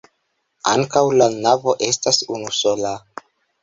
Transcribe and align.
Ankaŭ 0.71 1.03
la 1.21 1.29
navo 1.35 1.79
estas 1.91 2.25
unusola. 2.39 2.97